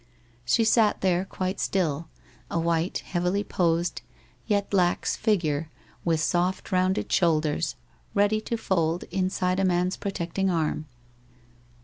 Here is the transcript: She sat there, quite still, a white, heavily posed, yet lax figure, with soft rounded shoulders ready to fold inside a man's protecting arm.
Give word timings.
She 0.45 0.63
sat 0.63 1.01
there, 1.01 1.25
quite 1.25 1.59
still, 1.59 2.09
a 2.49 2.57
white, 2.59 3.03
heavily 3.05 3.43
posed, 3.43 4.01
yet 4.47 4.73
lax 4.73 5.15
figure, 5.15 5.69
with 6.03 6.19
soft 6.21 6.71
rounded 6.71 7.11
shoulders 7.11 7.75
ready 8.15 8.41
to 8.41 8.57
fold 8.57 9.03
inside 9.11 9.59
a 9.59 9.63
man's 9.63 9.97
protecting 9.97 10.49
arm. 10.49 10.87